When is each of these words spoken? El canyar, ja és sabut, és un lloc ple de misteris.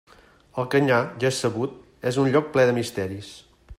El 0.61 0.65
canyar, 0.75 1.01
ja 1.23 1.29
és 1.29 1.41
sabut, 1.45 1.75
és 2.13 2.19
un 2.25 2.31
lloc 2.37 2.49
ple 2.57 2.65
de 2.71 2.75
misteris. 2.79 3.31